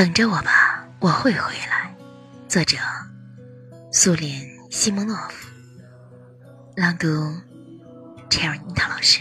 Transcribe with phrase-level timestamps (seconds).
[0.00, 1.94] 等着我吧，我会回来。
[2.48, 2.78] 作者：
[3.92, 4.32] 苏联
[4.70, 5.46] 西蒙诺夫。
[6.74, 7.06] 朗读
[8.30, 9.20] ：Cherry 樱桃老师。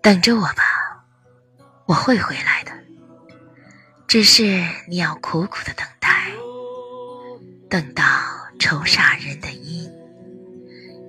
[0.00, 1.04] 等着我吧，
[1.86, 2.70] 我会回来的。
[4.06, 6.30] 只是你要苦苦的等待，
[7.68, 8.04] 等到
[8.60, 9.90] 愁煞人的音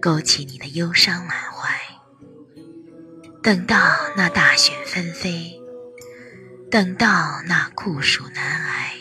[0.02, 1.77] 勾起你的忧伤满怀，
[3.48, 3.77] 等到
[4.18, 5.58] 那大雪纷飞，
[6.70, 8.91] 等到那酷暑难挨，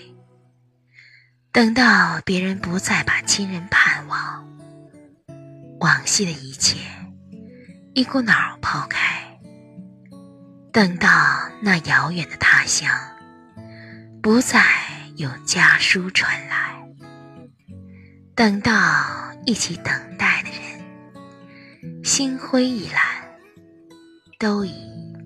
[1.50, 4.48] 等到别人不再把亲人盼望，
[5.80, 6.78] 往昔的一切
[7.92, 9.36] 一股脑抛开。
[10.72, 11.08] 等到
[11.60, 12.88] 那遥远的他乡
[14.22, 14.64] 不再
[15.16, 16.86] 有家书传来，
[18.36, 18.72] 等到
[19.44, 23.15] 一起等待的人心灰意懒，
[24.38, 24.72] 都已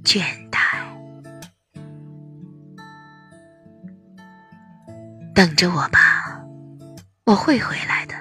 [0.04, 0.58] 倦怠。
[5.34, 6.40] 等着我吧，
[7.24, 8.14] 我会回来的。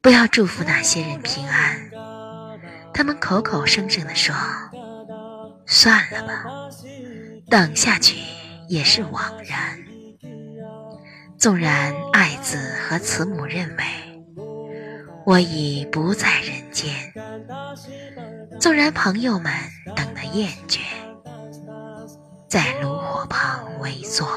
[0.00, 1.90] 不要祝福那些人平安，
[2.92, 4.34] 他们口口声声的说。
[5.66, 6.44] 算了吧，
[7.48, 8.16] 等下去
[8.68, 9.78] 也是枉然。
[11.38, 13.84] 纵然爱子和慈母认为
[15.24, 16.90] 我已不在人间，
[18.60, 19.50] 纵然朋友们
[19.96, 20.80] 等得厌倦，
[22.46, 24.28] 在炉火旁围坐，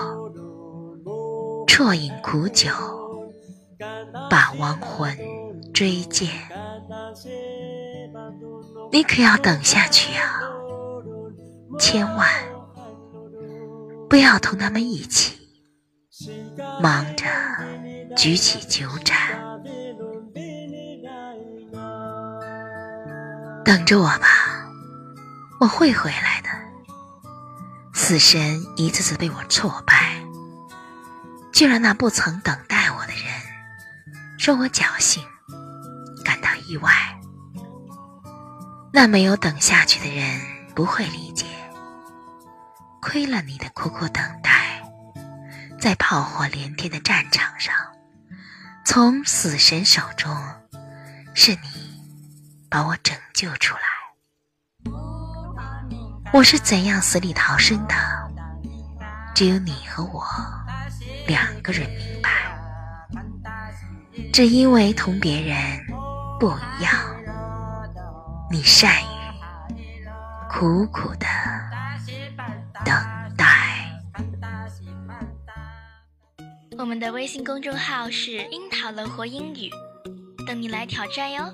[1.68, 2.70] 啜饮苦酒，
[4.30, 5.14] 把亡魂
[5.74, 6.30] 追见，
[8.94, 10.40] 你可要等下去啊！
[11.78, 12.26] 千万
[14.10, 15.38] 不要同他们一起
[16.82, 17.26] 忙着
[18.16, 19.53] 举起酒盏，
[23.64, 24.28] 等着我吧，
[25.60, 26.50] 我会回来的。
[27.94, 30.22] 死神一次次被我挫败，
[31.54, 33.24] 就让那不曾等待我的人
[34.38, 35.24] 说我侥幸，
[36.26, 36.92] 感到意外。
[38.92, 40.42] 那没有等下去的人
[40.76, 41.46] 不会理解。
[43.02, 44.82] 亏了你的苦苦等待，
[45.80, 47.74] 在炮火连天的战场上，
[48.86, 50.36] 从死神手中，
[51.34, 51.93] 是你
[52.74, 53.82] 把我拯救出来。
[56.34, 57.94] 我是怎样死里逃生的，
[59.36, 60.26] 只有你和我
[61.28, 62.32] 两个人明白。
[64.34, 65.56] 只因为同别人
[66.40, 66.96] 不一样，
[68.50, 69.08] 你善于
[70.50, 71.28] 苦苦的。
[72.84, 72.96] 等
[73.38, 73.88] 待。
[76.80, 79.70] 我们的微信公众号是“樱桃乐活英语”，
[80.48, 81.54] 等你来挑战哟。